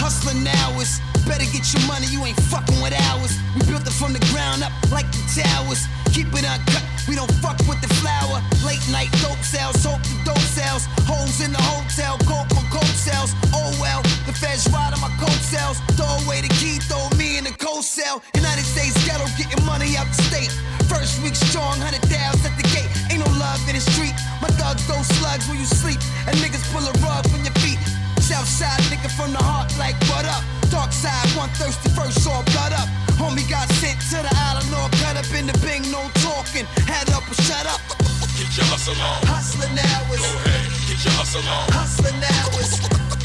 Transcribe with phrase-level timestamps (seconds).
[0.00, 0.96] Hustling hours.
[1.28, 3.36] Better get your money, you ain't fucking with ours.
[3.52, 5.84] We built it from the ground up like the towers.
[6.16, 8.40] Keep it uncut, we don't fuck with the flour.
[8.64, 10.88] Late night dope sales, hope the dope sales.
[11.04, 13.36] Holes in the hotel, coke on coke sales.
[13.52, 15.76] Oh well, the feds ride on my coat sales.
[16.00, 18.24] Throw away the key, throw me in the coat cell.
[18.34, 20.50] United States ghetto, getting money out the state.
[20.88, 22.88] First week strong, hundred thousand at the gate.
[23.12, 24.16] Ain't no love in the street.
[24.40, 27.76] My thugs throw slugs when you sleep, and niggas pull a rug from your feet.
[31.00, 32.88] Side, one thirsty first, saw blood up.
[33.16, 36.66] Homie got sent to the island, all cut up in the bing, no talking.
[36.84, 37.80] Had up or shut up.
[38.36, 39.16] Get your hustle on.
[39.24, 40.68] Hustling hours, Go ahead.
[40.88, 41.64] Get your hustle on.
[41.72, 42.70] hustling hours,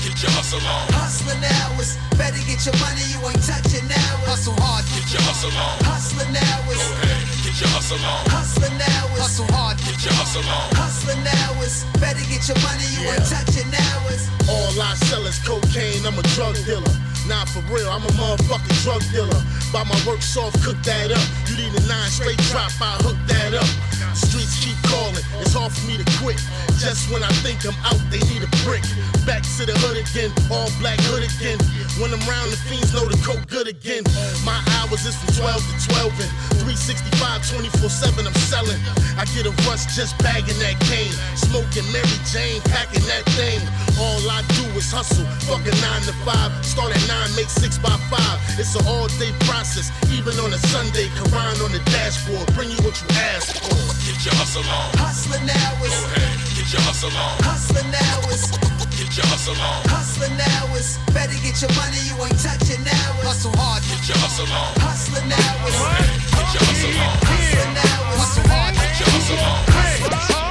[0.04, 0.88] Get your hustle on.
[0.96, 2.00] hustling hours.
[2.16, 4.28] Better get your money, you ain't touching hours.
[4.28, 5.76] Hustle hard, Get your hustle on.
[5.84, 7.24] hustling hours, Go ahead.
[7.44, 8.22] Get your hustle on.
[8.32, 9.20] hustling hours.
[9.20, 10.68] Hustle hard, Get your hustle on.
[10.80, 11.84] hustling hours.
[12.00, 14.22] Better get your money, you ain't touching hours.
[14.48, 16.96] All I sell is cocaine, I'm a drug dealer.
[17.28, 19.42] Nah, for real, I'm a motherfucking drug dealer.
[19.74, 21.26] Buy my work soft, cook that up.
[21.50, 23.66] You need a nine straight drop, I hook that up.
[24.14, 26.38] Streets keep calling, it's hard for me to quit.
[26.78, 28.86] Just when I think I'm out, they need a brick.
[29.26, 31.58] Back to the hood again, all black hood again.
[31.98, 34.06] When I'm round, the fiends know the coke good again.
[34.46, 38.78] My hours is from 12 to 12 and 365, 24 7, I'm selling.
[39.18, 41.14] I get a rush just bagging that cane.
[41.36, 43.62] Smoking Mary Jane, packing that thing.
[43.98, 46.66] All I do is hustle, fucking 9 to 5.
[46.66, 48.60] Start at 9, make 6 by 5.
[48.60, 51.10] It's an all day process, even on a Sunday.
[51.18, 53.74] Quran on the dashboard, bring you what you asked for.
[54.06, 54.90] Get your hustle on.
[55.02, 56.38] Hustling hours, Go ahead.
[56.54, 57.34] Get your hustle on.
[57.42, 58.75] hustling hours.
[59.16, 59.82] Get your hustle on.
[59.88, 63.24] Hustling hours, better get your money, you ain't touching hours.
[63.24, 64.76] Hustle hard, Get your hustle on.
[64.84, 67.16] hustling hours, Get your hustle on.
[67.24, 68.20] hustling hours.
[68.20, 69.64] Hustle hard, Get your hustle on.
[69.72, 70.45] Yeah,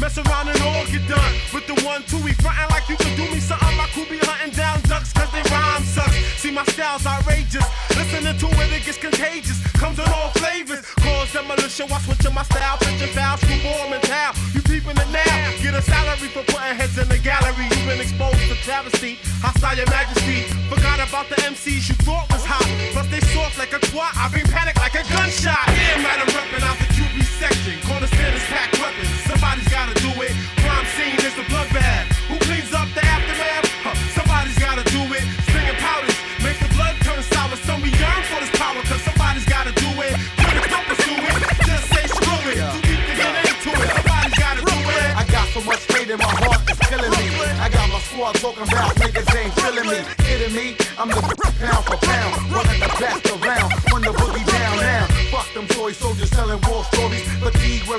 [0.00, 1.32] mess around and all get done.
[1.52, 3.76] With the one, two, we frontin' like you can do me something.
[3.76, 6.16] My crew be hunting down ducks cause they rhyme sucks.
[6.40, 7.64] See my style's outrageous.
[7.96, 9.58] Listening to it, it gets contagious.
[9.72, 10.84] Comes in all flavors.
[11.00, 12.76] Cause demolition while switching my style.
[12.78, 14.32] Pitching foul, screwball mental.
[14.54, 15.52] You peeping it now.
[15.62, 17.66] Get a salary for putting heads in the gallery.
[17.70, 19.18] You've been exposed to travesty.
[19.40, 20.44] Hostile your majesty.
[20.68, 22.66] Forgot about the MCs you thought was hot.
[22.92, 24.12] Plus they soft like a twat.
[24.16, 25.66] I've been panicked like a gunshot.
[26.04, 27.80] Right, I'm repping out the QB section.
[27.88, 29.25] Corner standers pack weapons.
[29.46, 30.34] Somebody's gotta do it.
[30.58, 32.10] Crime scene is the bloodbath.
[32.26, 33.70] Who cleans up the aftermath?
[33.86, 35.22] Huh, somebody's gotta do it.
[35.46, 36.18] Stinging powders.
[36.42, 37.54] Make the blood turn sour.
[37.54, 38.82] So we yearn for this power.
[38.90, 40.18] Cause somebody's gotta do it.
[40.34, 41.38] Put a compass to it.
[41.62, 42.58] Just say screw it.
[42.58, 43.90] Too deep to get into it.
[43.94, 45.10] Somebody's gotta do it.
[45.14, 47.24] I got so much hate in my heart, it's killing me.
[47.62, 49.98] I got my squad talking about niggas ain't feeling me.
[50.26, 50.74] Kidding me?
[50.98, 51.22] I'm the
[51.62, 53.70] pound for pound, running the best around.
[53.94, 55.06] When the boogie down now.
[55.30, 56.82] Fuck them toy soldiers telling war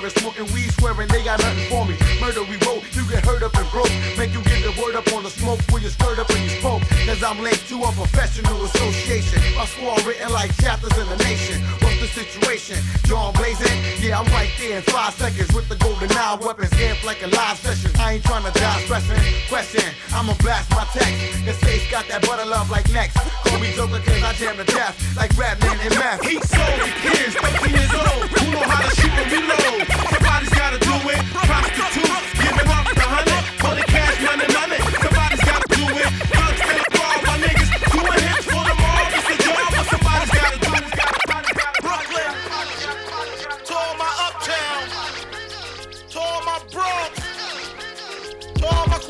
[0.10, 1.96] Smoking weed, swearing they got nothing for me.
[2.22, 3.92] Murder we wrote, you get hurt up and broke.
[4.18, 6.50] Make you get the word up on the smoke when you stirred up and you
[6.50, 6.77] spoke.
[7.18, 9.42] Cause I'm late to a professional association.
[9.58, 11.58] My squad written like chapters in the nation.
[11.82, 12.78] What's the situation?
[13.10, 13.74] John blazing?
[13.98, 16.70] Yeah, I'm right there in five seconds with the golden eye weapons.
[16.78, 17.90] Amp like a live session.
[17.98, 19.18] I ain't trying to die stressing.
[19.50, 19.82] Question,
[20.14, 21.42] I'ma blast my text.
[21.42, 23.18] The safe got that butter love like next.
[23.18, 26.22] Call me Joker cause I jam to death like Batman and math.
[26.22, 28.30] Heat sold to kids, 13 years old.
[28.30, 29.90] Who know how to shoot and reload?
[30.14, 31.22] Somebody's gotta do it.
[31.34, 32.37] Prostitutes,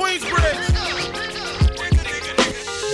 [0.07, 0.71] Queensbridge.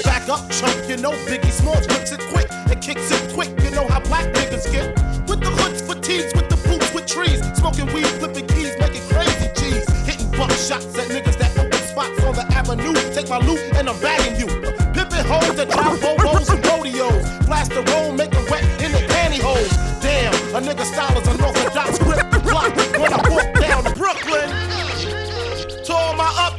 [0.04, 3.52] Back up, chump, you know Biggie Smalls whips it quick and kicks it quick.
[3.62, 4.98] You know how black niggas get
[5.30, 9.48] with the hoods, fatigues, with the boots, with trees, smoking weed, flipping keys, making crazy
[9.54, 12.94] cheese, hitting buck shots at niggas that open spots on the avenue.
[13.14, 14.48] Take my loot and I'm bagging you.
[14.98, 19.06] Pimping hoes that drive Volvos and rodeos, blast the roll, make it wet in the
[19.14, 19.70] pantyhose.
[20.02, 24.50] Damn, a nigga style is unorthodox grip the block when I walk down Brooklyn.
[25.86, 26.50] To all my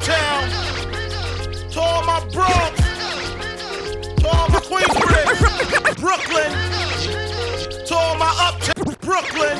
[2.34, 2.80] Bronx,
[4.18, 5.38] to all my Queensbridge,
[6.00, 6.50] Brooklyn,
[7.86, 9.56] to all my uptown, Brooklyn,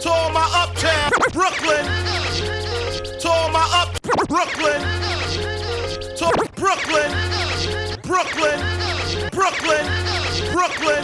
[0.00, 1.84] to all my uptown, Brooklyn,
[3.18, 4.80] to all my up, Brooklyn,
[6.14, 7.10] to Brooklyn,
[8.02, 8.60] Brooklyn,
[9.32, 9.86] Brooklyn,
[10.52, 11.02] Brooklyn,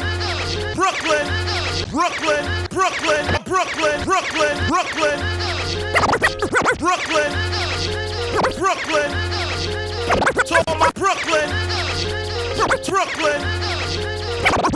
[0.76, 1.26] Brooklyn,
[1.90, 5.16] Brooklyn, Brooklyn, Brooklyn, Brooklyn, Brooklyn,
[6.78, 7.32] Brooklyn,
[8.56, 9.47] Brooklyn.
[10.48, 11.50] To all my Brooklyn.
[12.88, 13.40] Brooklyn.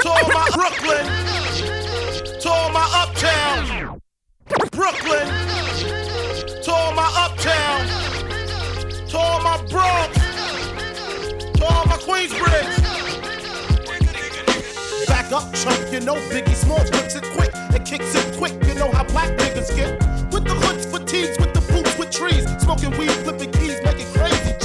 [0.03, 1.07] To all my Brooklyn.
[2.41, 3.99] To all my uptown.
[4.71, 5.27] Brooklyn.
[6.63, 7.87] To all my uptown.
[9.09, 10.19] To all my Bronx.
[11.57, 12.77] To all my Queensbridge.
[15.07, 18.53] Back up, chump, you know Biggie Smalls flips it quick and kicks it quick.
[18.67, 19.99] You know how black niggas get.
[20.35, 22.45] With the hoods, fatigues, with the boots, with trees.
[22.61, 24.62] Smoking weed, flipping keys, making crazy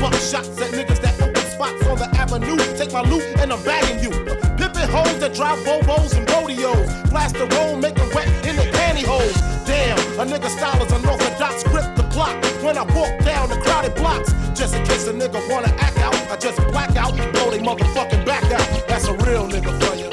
[0.00, 2.56] buck shots at niggas that open spots on the avenue.
[2.76, 4.10] Take my loot and I'm bagging you.
[4.56, 6.88] Pimping hoes that drive Volvos and rodeos.
[7.10, 9.36] Blast the roll, make it wet in the pantyhose.
[9.66, 12.34] Damn, a nigga style is unorthodox, grip the block.
[12.64, 16.14] When I walk down the crowded blocks, just in case a nigga wanna act out,
[16.32, 18.88] I just black out, blow they motherfucking back out.
[18.88, 20.08] That's a real nigga for you.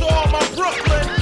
[0.00, 1.15] To all my Brooklyn,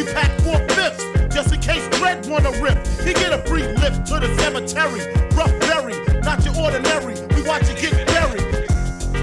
[0.00, 1.04] we pack four fifths,
[1.34, 2.78] just in case Dread wanna rip.
[3.04, 5.02] He get a free lift to the cemetery.
[5.36, 7.14] Rough berry, not your ordinary.
[7.36, 8.40] We watch you get buried.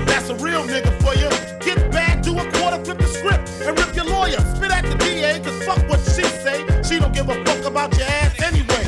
[0.06, 1.29] That's a real nigga for you.
[1.65, 4.39] Get back, do a quarter, flip the script, and rip your lawyer.
[4.56, 6.62] Spit at the DA, cause fuck what she say.
[6.83, 8.85] She don't give a fuck about your ass anyway.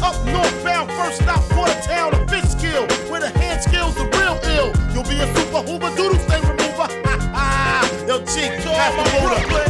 [0.00, 2.86] Up northbound, first stop, Watertown, a fish skill.
[3.10, 4.72] Where the hand skills are real ill.
[4.94, 6.88] You'll be a super hoover, doodle stain remover.
[7.08, 8.04] Ha ha.
[8.06, 9.67] Yo, cheek, pass my Brooklyn.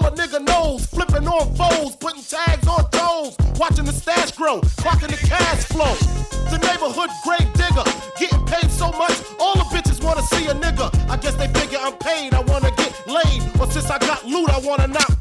[0.00, 0.86] All a nigga knows.
[0.86, 3.36] Flipping on foes, putting tags on toes.
[3.58, 5.94] Watching the stash grow, clocking the cash flow.
[6.50, 7.84] The neighborhood grave digger,
[8.18, 10.88] getting paid so much, all the bitches wanna see a nigga.
[11.10, 13.42] I guess they figure I'm paid, I wanna get laid.
[13.60, 15.17] Or since I got loot, I wanna knock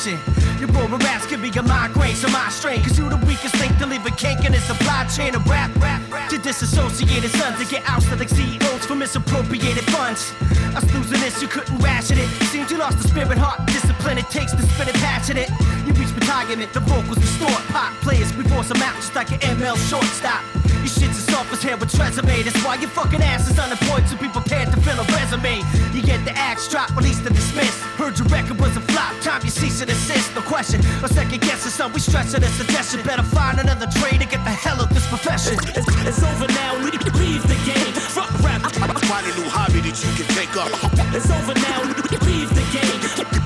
[0.00, 0.18] position.
[0.58, 2.82] Your boring raps can be a migraine, so my strain.
[2.82, 5.74] Cause you the weakest link to leave a kink in the supply chain of rap,
[5.76, 6.28] rap, rap.
[6.30, 10.32] To disassociated sons to get ousted like CEOs for misappropriated funds.
[10.76, 12.28] Us losing this, you couldn't ration it.
[12.52, 15.50] Seems you lost the spirit, heart, discipline it takes to spit it passionate.
[15.86, 17.62] You reach retirement, the vocals distort.
[17.72, 20.59] Pop players before some out just like an ML shortstop.
[20.80, 22.42] You shit's as soft as hair with resume.
[22.42, 25.60] That's why your fucking ass is unemployed, so be prepared to fill a resume.
[25.92, 27.78] You get the axe drop, released and dismissed.
[28.00, 30.34] Heard your record was a flop, time you cease and desist.
[30.34, 31.92] No question, a second guessing, son.
[31.92, 33.02] We stressing a suggestion.
[33.02, 35.54] Better find another trade to get the hell out this profession.
[35.76, 37.92] It's, it's over now, leave, leave the game.
[38.16, 38.62] Fuck rap.
[39.10, 40.70] Find a new hobby that you can take up.
[41.12, 41.84] It's over now,
[42.24, 43.00] leave the game.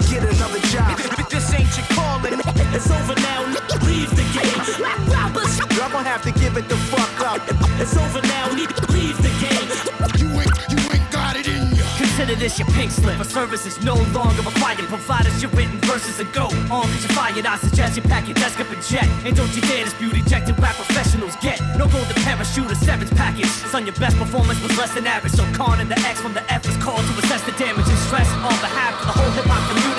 [0.06, 0.98] Get another job.
[1.30, 2.38] This ain't your calling.
[2.70, 3.42] It's over now,
[3.82, 4.54] leave the game.
[5.10, 6.93] Rappers, I'm gonna have to give it the fuck up.
[7.84, 9.68] It's over now, need to leave the game.
[10.16, 11.84] You ain't, you ain't got it in ya.
[12.00, 13.20] Consider this your pink slip.
[13.20, 14.88] A service is no longer required.
[14.88, 16.88] Provide us your written verses and go on.
[16.88, 17.44] Cause you're fired.
[17.44, 19.04] I suggest you pack your desk up and jet.
[19.26, 21.60] And don't you dare dispute ejected rap professionals get.
[21.76, 23.52] No golden parachute or sevens package.
[23.68, 25.34] Son, your best performance was less than average.
[25.34, 27.98] So Con and the X from the F is called to assess the damage and
[28.08, 29.93] stress on behalf of the whole hip hop community.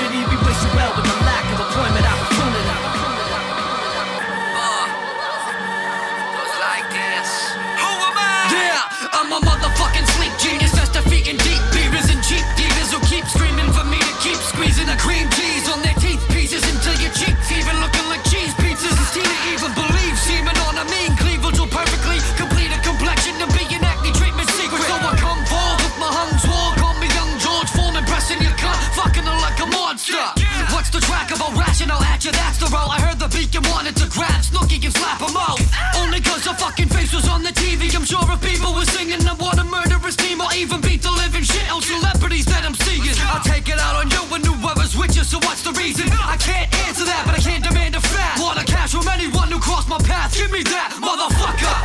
[33.36, 35.60] The beacon wanted to grab Snooki and slap him out.
[36.00, 37.92] Only cause her fucking face was on the TV.
[37.92, 41.12] I'm sure if people were singing, I want a murderous team or even beat the
[41.12, 43.04] living shit out celebrities that I'm seeing.
[43.28, 45.28] I'll take it out on you and whoever's with you.
[45.28, 46.08] So what's the reason?
[46.16, 48.40] I can't answer that, but I can't demand a fact.
[48.40, 50.32] Want a cash from anyone who crossed my path.
[50.32, 51.76] Give me that, motherfucker.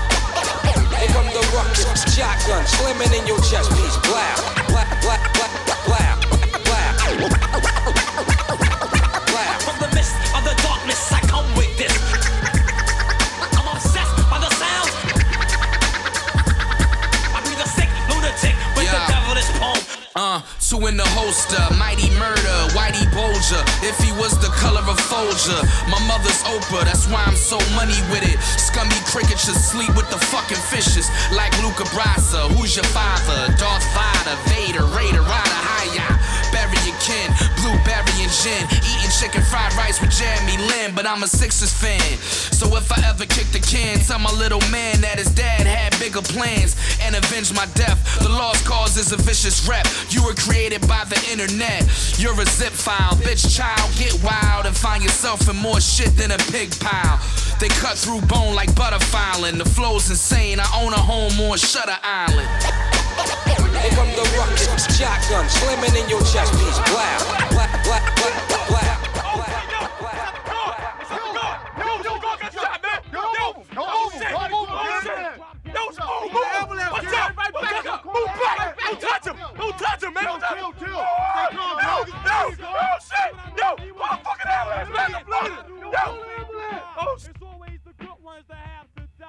[1.03, 3.99] Here come the ruckus, shotgun, slimming in your chest piece.
[4.07, 4.60] Blah,
[23.91, 25.59] If he was the color of Folger,
[25.91, 28.39] my mother's Oprah, that's why I'm so money with it.
[28.55, 32.39] Scummy cricket should sleep with the fucking fishes, like Luca Brasi.
[32.55, 33.51] Who's your father?
[33.59, 34.39] Darth Vader,
[39.21, 42.01] chicken fried rice with Jeremy Lin, but I'm a Sixers fan.
[42.57, 45.93] So if I ever kick the can, tell my little man that his dad had
[46.01, 46.73] bigger plans
[47.05, 48.01] and avenge my death.
[48.25, 49.85] The lost cause is a vicious rep.
[50.09, 51.85] You were created by the internet.
[52.17, 53.93] You're a zip file, bitch child.
[54.01, 57.21] Get wild and find yourself in more shit than a pig pile.
[57.61, 59.59] They cut through bone like butterfiling.
[59.59, 60.61] The flow's insane.
[60.61, 62.49] I own a home on Shutter Island.
[63.85, 66.81] Here come the ruckus, shotgun, slimming in your chest piece.
[66.89, 67.21] Blah,
[67.53, 68.50] blah, blah, blah,
[78.91, 79.37] Don't touch him!
[79.57, 80.25] Don't touch him, man!
[80.25, 80.73] Don't touch him!
[80.73, 80.89] Kill, kill!
[80.89, 81.05] Yo,
[81.53, 83.31] yo, yo, oh shit!
[83.57, 85.15] Yo, motherfucking ambulance, man!
[85.15, 85.93] I'm bleeding!
[85.93, 86.05] Yo!
[86.99, 87.31] Oh shit!
[87.31, 89.27] It's always the good ones that have to die.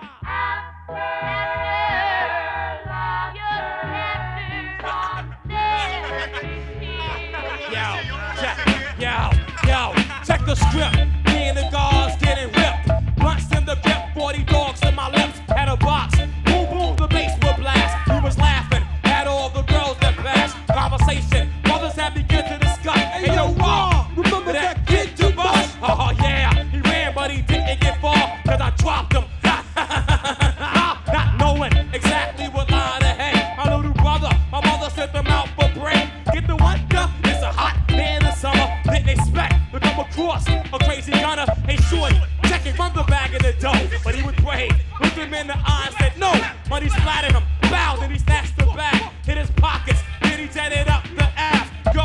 [7.72, 7.86] Yo,
[8.42, 8.58] check,
[9.00, 9.16] yo,
[9.68, 9.94] yo,
[10.26, 11.21] check the script.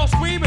[0.06, 0.45] all screaming.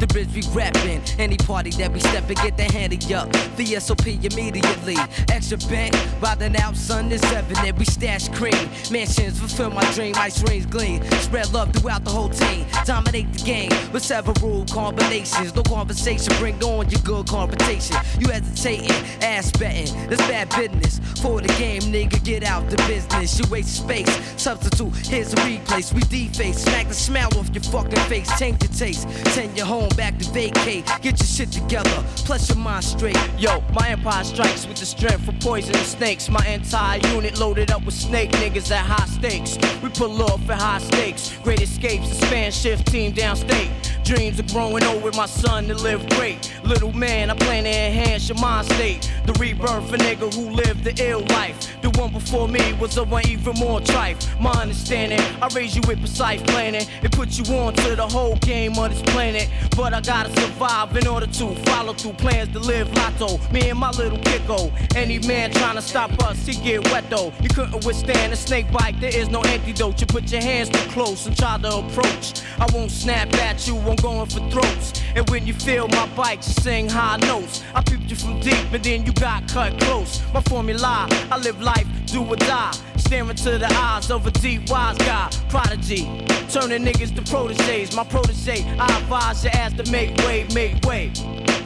[0.00, 1.02] The bridge we reppin'.
[1.18, 3.30] Any party that we step and get the handy up.
[3.56, 4.96] The SOP immediately.
[5.28, 7.78] Extra bank, riding out, sun is evident.
[7.78, 8.70] We stash cream.
[8.90, 11.02] Mansions fulfill my dream, ice rings gleam.
[11.20, 12.64] Spread love throughout the whole team.
[12.86, 15.54] Dominate the game with several combinations.
[15.54, 17.96] No conversation, bring on your good conversation.
[18.18, 18.90] You hesitating,
[19.20, 20.08] ass betting.
[20.08, 20.98] That's bad business.
[21.20, 23.38] For the game, nigga, get out the business.
[23.38, 24.10] You waste space.
[24.40, 25.92] Substitute, here's a replace.
[25.92, 28.30] We deface, smack the smile off your fucking face.
[28.38, 29.06] Change your taste.
[29.34, 30.86] Send your home back to vacate.
[31.02, 32.04] Get your shit together.
[32.24, 33.18] Plus your mind straight.
[33.38, 36.28] Yo, my empire strikes with the strength of poisonous snakes.
[36.28, 39.58] My entire unit loaded up with snake niggas at high stakes.
[39.82, 41.36] We pull off at high stakes.
[41.42, 43.70] Great escapes, the span shift team downstate.
[44.04, 46.52] Dreams of growing old with my son to live great.
[46.64, 49.10] Little man, I plan to enhance your mind state.
[49.26, 51.79] The rebirth for nigga who lived the ill life.
[51.90, 54.40] The one before me was a one even more trife.
[54.40, 56.86] My understanding, I raise you with precise planning.
[57.02, 59.48] It puts you on to the whole game of this planet.
[59.76, 63.38] But I gotta survive in order to follow through plans to live lotto.
[63.50, 64.70] Me and my little kicko.
[64.94, 67.32] Any man trying to stop us, he get wet though.
[67.42, 70.00] You couldn't withstand a snake bite, there is no antidote.
[70.00, 72.42] You put your hands too close and try to approach.
[72.60, 75.02] I won't snap at you, I'm going for throats.
[75.16, 77.64] And when you feel my bite, you sing high notes.
[77.74, 80.22] I peeped you from deep, and then you got cut close.
[80.32, 82.72] My formula, I live life, do or die.
[82.96, 86.02] Staring to the eyes of a deep wise guy, prodigy.
[86.48, 87.94] Turning niggas to proteges.
[87.94, 91.12] My protege, I advise your ass to make way, make way.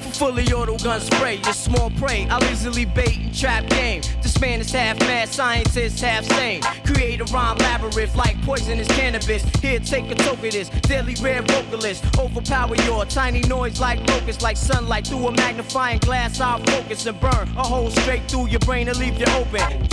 [0.00, 2.26] For fully auto gun spray, your small prey.
[2.30, 4.02] I'll easily bait and trap game.
[4.22, 6.62] This man is half mad, scientist half sane.
[6.84, 9.42] Create a rhyme labyrinth like poisonous cannabis.
[9.60, 10.68] Here, take a toke of this.
[10.68, 12.04] Deadly rare vocalist.
[12.18, 16.40] Overpower your tiny noise like locust, like sunlight through a magnifying glass.
[16.40, 19.88] I'll focus and burn a hole straight through your brain and leave you open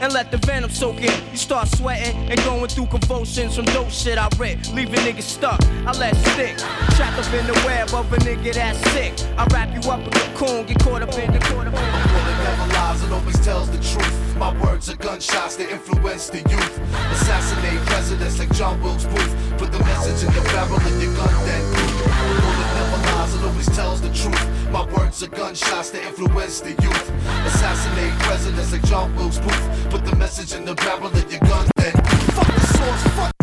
[0.00, 1.12] and let the venom soak in.
[1.30, 5.62] You start sweating and going through convulsions from dope shit I read, leaving niggas stuck.
[5.86, 6.58] I let stick,
[6.96, 9.14] trapped up in the web of a nigga that's sick.
[9.36, 12.72] I wrap you up in a cocoon, get caught up in the in It never
[12.72, 14.36] lies, it always tells the truth.
[14.36, 16.78] My words are gunshots that influence the youth.
[17.12, 19.34] Assassinate presidents like John Wilkes Booth.
[19.58, 23.66] Put the message in the barrel of your gun, then Bullet never lies, it always
[23.74, 24.55] tells the truth.
[24.70, 27.10] My words are gunshots that influence the youth.
[27.46, 29.90] Assassinate presidents like John Wilkes Booth.
[29.90, 33.35] Put the message in the barrel of your gun, then fuck the source, fuck.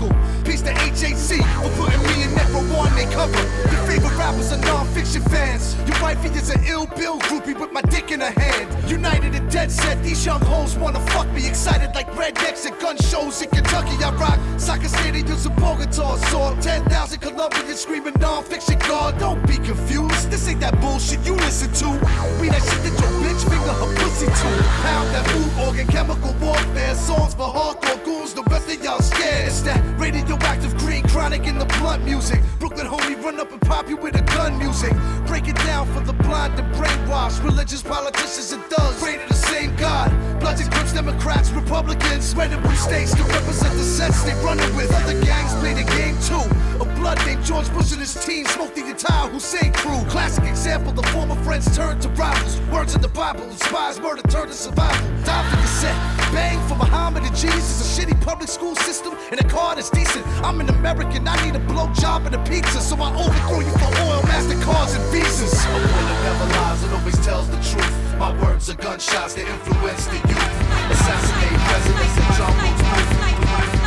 [0.00, 0.16] Struggle.
[0.44, 2.94] Peace to HHC for putting me in number one.
[2.96, 3.36] They cover
[3.70, 5.76] your favorite rappers are Non Phixion fans.
[5.86, 8.90] Your wifey is an ill bill groupie with my dick in her hand.
[8.90, 11.46] United and dead set, these young hoes wanna fuck me.
[11.46, 14.02] Excited like rednecks at gun shows in Kentucky.
[14.02, 16.16] I rock soccer stadiums and Bogota.
[16.30, 19.18] Saw 10,000 Colombians screaming Non Phixion God.
[19.18, 20.30] Don't be confused.
[20.30, 21.88] This ain't that bullshit you listen to.
[22.40, 24.50] We that shit that your bitch finger her pussy to.
[24.82, 26.94] Pound that food organ, chemical warfare.
[26.94, 28.02] Songs for hardcore
[28.34, 29.48] the rest of y'all scared.
[29.48, 32.40] It's that radioactive green chronic in the blunt music.
[32.58, 34.92] Brooklyn homie run up and pop you with a gun music.
[35.26, 37.42] Break it down for the blind and brainwashed.
[37.44, 39.02] Religious politicians and thugs.
[39.02, 40.10] Pray to the same God.
[40.40, 42.34] Bloods and Crips, Democrats, Republicans.
[42.34, 44.92] Red and blue states to represent the sets they running with.
[44.94, 46.44] Other gangs play the game too.
[46.80, 50.04] A blood named George Bush and his team smoked the entire Hussein crew.
[50.08, 52.60] Classic example, the former friends turned to rivals.
[52.72, 55.06] Words Bible, spies murder turned to survival.
[55.24, 55.94] Die for cassette,
[56.32, 57.76] bang for Muhammad and Jesus.
[57.84, 60.26] A shitty public school system and a car that's decent.
[60.42, 63.90] I'm an American, I need a blowjob and a pizza, so I overthrow you for
[64.08, 65.52] oil, Mastercards and visas.
[65.52, 68.18] A bullet never lies, it always tells the truth.
[68.18, 70.90] My words are gunshots that influence the youth.
[70.90, 73.79] Assassinate presidents like John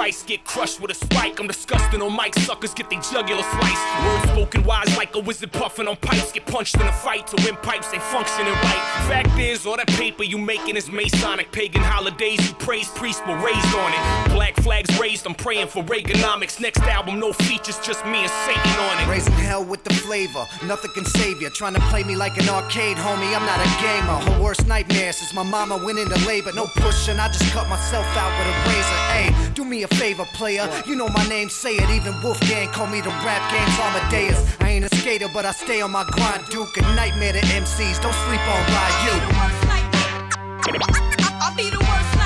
[0.00, 1.38] Christ get crushed with a spike.
[1.38, 3.84] I'm disgusting on mic, suckers get their jugular sliced.
[4.06, 6.32] Words spoken wise like a wizard puffing on pipes.
[6.32, 8.82] Get punched in a fight to win pipes ain't functioning right.
[9.12, 11.52] Fact is, all that paper you making is Masonic.
[11.52, 14.32] Pagan holidays you praise priests were raised on it.
[14.32, 16.60] Black flags raised, I'm praying for Reaganomics.
[16.60, 19.06] Next album, no features, just me and Satan on it.
[19.06, 21.50] Raising hell with the flavor, nothing can save you.
[21.50, 23.36] Trying to play me like an arcade, homie.
[23.36, 24.32] I'm not a gamer.
[24.32, 26.52] Her worst nightmare since my mama went into labor.
[26.54, 29.00] No pushing, I just cut myself out with a razor.
[29.12, 30.66] Hey, do me a favor, player.
[30.86, 31.90] You know my name, say it.
[31.90, 34.56] Even Wolfgang call me the rap game's Amadeus.
[34.60, 36.46] I ain't a skater, but I stay on my grind.
[36.48, 38.00] Duke a nightmare to MCs.
[38.00, 39.16] Don't sleep on Ryu.
[41.42, 42.19] I'll be the worst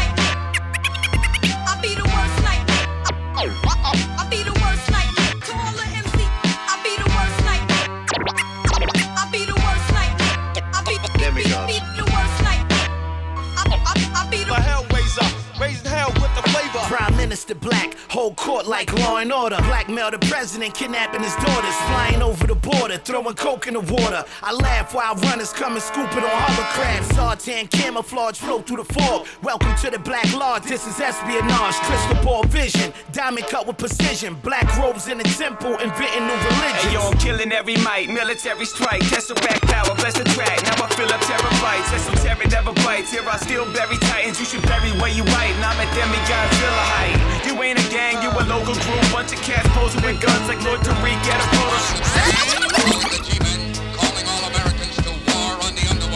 [17.46, 19.56] Minister Black, hold court like law and order.
[19.56, 24.24] Blackmail the president, kidnapping his daughters, flying over the border, throwing coke in the water.
[24.42, 27.12] I laugh while runners come and scoop it on hovercraft.
[27.12, 29.26] Sartan camouflage flow through the fog.
[29.42, 31.74] Welcome to the Black Lodge, this is espionage.
[31.84, 34.36] Crystal ball vision, diamond cut with precision.
[34.36, 36.80] Black robes in the temple, inventing new religions.
[36.80, 40.62] Hey, yo, I'm killing every mic, military strike, Tesseract power, bless the track.
[40.64, 43.12] Now I fill up terabytes, esoteric never bites.
[43.12, 45.52] Here I still bury titans, you should bury where you right.
[45.52, 47.33] And I'm a demigod, fill a height.
[47.46, 49.00] You ain't a gang, you a local crew.
[49.12, 51.48] bunch of cats posing with guns like Lord Tariq, get a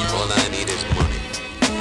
[0.09, 1.21] All I need is money,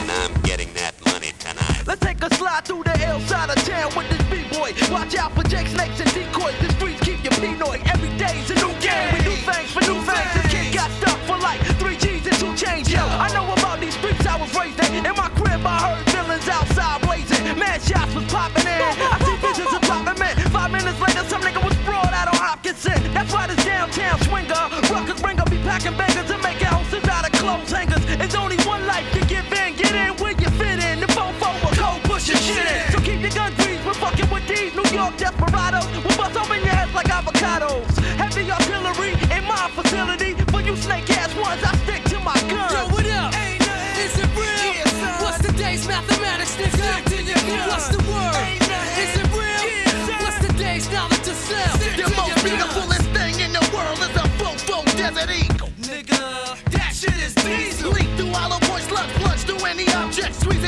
[0.02, 1.88] and I'm getting that money tonight.
[1.88, 4.74] Let's take a slide through the L side of town with this B-boy.
[4.92, 6.60] Watch out for Jake snakes and decoys.
[6.60, 7.80] The streets keep you Pinoy.
[7.88, 9.14] Every day's a new game.
[9.14, 10.30] We do things for new things.
[10.36, 12.90] This kid got stuck for like three G's and two change.
[12.90, 15.06] Yo, I know about these streets I was raised in.
[15.06, 17.58] In my crib, I heard villains outside blazing.
[17.58, 18.57] Mad shots was popping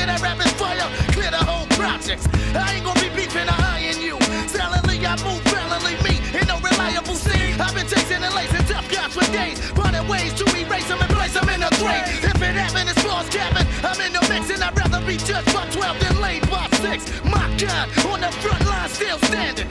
[0.00, 2.26] squeeze it rapid fire, clear the whole projects.
[2.54, 4.18] I ain't gonna be beefing or eyeing you.
[4.48, 7.60] Silently, I move valiantly, me in no reliable scene.
[7.60, 11.10] I've been chasing and lacing tough guys for days, finding ways to erase them and
[11.10, 12.06] place them in a grave.
[12.24, 13.66] If it happened, it's false cabin.
[13.82, 17.24] I'm in the mix and I'd rather be judged by 12 than laid by 6.
[17.24, 19.68] My God, on the front line, still standing.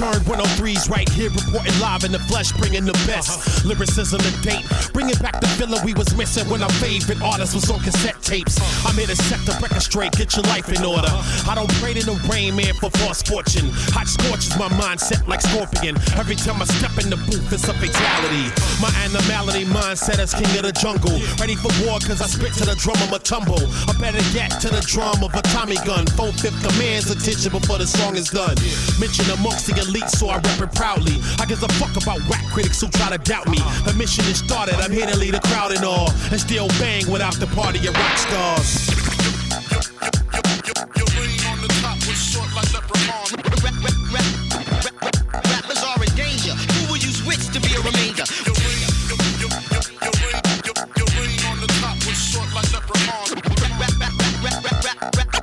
[0.00, 3.36] Turn 103s right here, reporting live in the flesh, bringing the best.
[3.36, 3.68] Uh-huh.
[3.68, 4.64] Lyricism and date,
[4.96, 8.56] bringing back the feeling we was missing when our favorite artist was on cassette tapes.
[8.56, 8.88] Uh-huh.
[8.88, 11.04] I'm here to set the record straight, get your life in order.
[11.04, 11.52] Uh-huh.
[11.52, 13.68] I don't pray to the rain, man, for false fortune.
[13.92, 16.00] Hot scorches my mindset like scorpion.
[16.16, 18.48] Every time I step in the booth, it's a fatality.
[18.80, 21.20] My animality mindset is king of the jungle.
[21.36, 23.60] Ready for war, cause I spit to the drum of a tumble.
[23.84, 26.08] I better get to the drum of a Tommy gun.
[26.16, 28.56] Four fifth commands attention before the song is done.
[28.96, 31.18] Mention amongst the elite, so I rap it proudly.
[31.38, 33.58] I give a fuck about whack critics who try to doubt me.
[33.58, 33.90] Uh-huh.
[33.90, 36.10] The mission is started, I'm here to lead the crowd and all.
[36.30, 38.86] And still bang without the party of rock stars.
[45.50, 46.54] Rappers are in danger.
[46.54, 48.24] Who will you switch to be a remainder?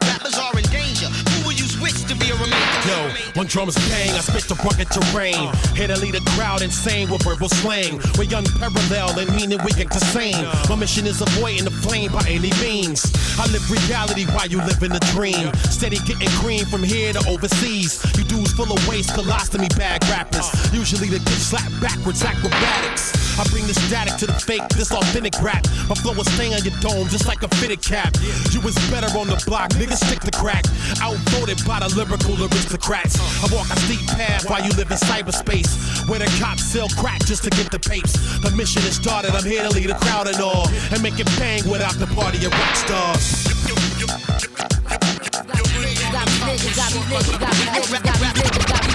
[0.07, 1.07] Rappers are in danger.
[1.07, 2.66] Who will you switch to be a remainder?
[2.87, 5.51] Yo, when drums bang, I spit the rugged terrain.
[5.75, 7.99] Here to lead a crowd insane with verbal slang.
[8.15, 10.47] We're unparalleled and meaning we ain't the same.
[10.69, 13.11] My mission is avoiding the flame by any means.
[13.37, 15.51] I live reality while you live in a dream.
[15.67, 17.99] Steady getting cream from here to overseas.
[18.15, 20.47] You dudes full of waste, colostomy bag rappers.
[20.71, 23.26] Usually the get slapped backwards acrobatics.
[23.37, 25.61] I bring the static to the fake, this authentic rap.
[25.87, 28.09] My flow will stay on your dome just like a fitted cap.
[28.49, 30.65] You was better on the block, niggas stick to crack.
[31.01, 33.21] Outvoted by the lyrical aristocrats.
[33.45, 35.69] I walk a steep path while you live in cyberspace.
[36.09, 38.17] Where the cops sell crack just to get the papes.
[38.41, 40.67] The mission is started, I'm here to lead the crowd and all.
[40.89, 43.57] And make it bang without the party of rock stars.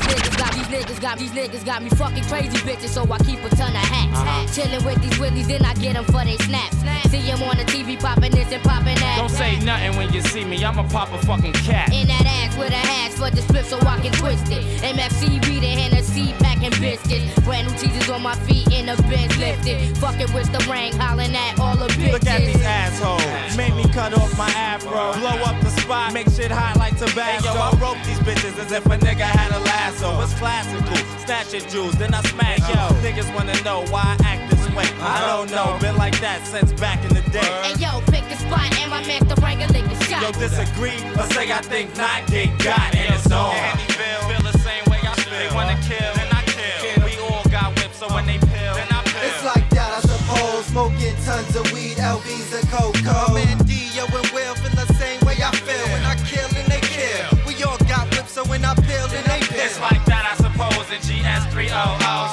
[0.02, 3.42] Niggas got these niggas got these niggas got me fucking crazy bitches, so I keep
[3.44, 4.18] a ton of hats.
[4.18, 4.46] Uh-huh.
[4.54, 6.76] Chillin' with these willies, then I get them for they snaps.
[7.10, 9.16] See them on the TV poppin' this and poppin' that.
[9.18, 11.92] Don't say nothing when you see me, I'ma pop a fucking cat.
[11.92, 14.62] In that ass with a hash for the split so I can twist it.
[14.82, 17.38] MFC reading Hennessy packing biscuits.
[17.40, 19.96] Brand new teasers on my feet in the bench lifted.
[19.98, 22.12] Fucking with the ring, hollering at all the bitches.
[22.12, 23.56] Look at these assholes.
[23.56, 25.12] Make me cut off my afro.
[25.20, 27.46] Blow up the spot, make shit hot like tobacco.
[27.48, 30.01] Hey, yo, I rope these bitches as if a nigga had a lasso.
[30.02, 30.96] It's classical.
[31.22, 32.90] Snatch your jewels, then I smash yo.
[33.06, 34.82] Niggas wanna know why I act this way.
[34.98, 35.46] I uh-huh.
[35.46, 37.46] don't know, been like that since back in the day.
[37.62, 40.22] Hey yo, pick a spot and my man the wrangler lick the shot.
[40.22, 43.54] Yo, disagree, or say I think not get got and it's on.
[44.26, 45.38] Feel the same way I feel.
[45.38, 47.06] They wanna kill, then I kill.
[47.06, 49.22] We all got whips, so when they pill, then I pill.
[49.22, 50.66] It's like that, I suppose.
[50.66, 53.30] Smoking tons of weed, LBs and cocoa.
[53.30, 53.62] My man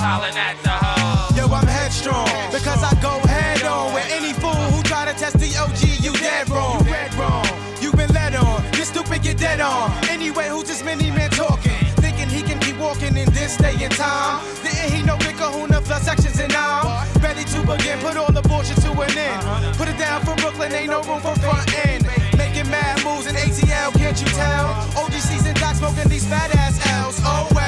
[0.10, 1.38] hollering at the hoe.
[1.38, 5.38] Yo, I'm headstrong because I go head on with any fool who try to test
[5.38, 6.02] the OG.
[6.02, 6.82] You dead wrong.
[6.86, 7.46] You read wrong.
[7.80, 8.58] You been led on.
[8.74, 9.94] You stupid, get dead on.
[10.10, 11.80] Anyway, who's this mini man talking?
[12.02, 14.42] Thinking he can keep walking in this day and time.
[14.64, 17.06] Didn't he know Big Kahuna plus sections and now?
[17.22, 19.42] Ready to begin, put all the bullshit to an end.
[19.78, 22.02] Put it down for Brooklyn, ain't no room for front end.
[22.36, 24.68] Making mad moves in ATL, can't you tell?
[24.98, 27.22] OGC's and Doc smoking these fat ass L's.
[27.24, 27.59] Oh you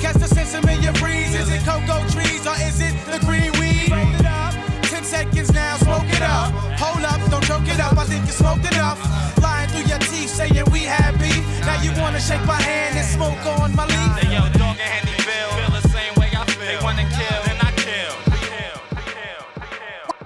[0.00, 1.34] catch the sense of your breeze?
[1.34, 3.92] Is it cocoa trees or is it the green weed?
[3.92, 4.54] Roll it up.
[4.82, 6.52] Ten seconds now, smoke it up.
[6.80, 7.96] Hold up, don't choke it up.
[7.96, 8.98] I think you smoked enough.
[9.42, 10.88] Lying through your teeth, saying we
[11.20, 11.44] beef.
[11.66, 13.70] Now you wanna shake my hand and smoke on